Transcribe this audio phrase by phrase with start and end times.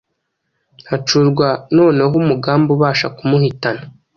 [0.89, 1.47] Hacurwa
[1.77, 3.83] noneho umugambi ubasha kumuhitana.